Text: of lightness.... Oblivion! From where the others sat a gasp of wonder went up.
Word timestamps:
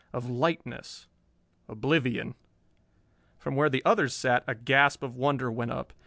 of 0.13 0.27
lightness.... 0.27 1.05
Oblivion! 1.69 2.33
From 3.37 3.55
where 3.55 3.69
the 3.69 3.85
others 3.85 4.15
sat 4.15 4.43
a 4.47 4.55
gasp 4.55 5.03
of 5.03 5.15
wonder 5.15 5.51
went 5.51 5.69
up. 5.69 5.93